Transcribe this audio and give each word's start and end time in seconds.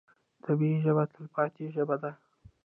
طبیعي 0.43 0.77
ژبه 0.85 1.03
تلپاتې 1.13 1.65
ژبه 1.75 1.95
ده. 2.03 2.11